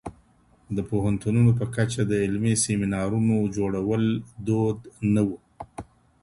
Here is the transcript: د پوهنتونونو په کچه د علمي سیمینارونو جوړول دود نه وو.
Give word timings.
د 0.75 0.77
پوهنتونونو 0.89 1.51
په 1.59 1.65
کچه 1.75 2.01
د 2.05 2.13
علمي 2.23 2.53
سیمینارونو 2.65 3.35
جوړول 3.57 4.03
دود 4.47 4.79
نه 5.13 5.21
وو. 5.27 5.37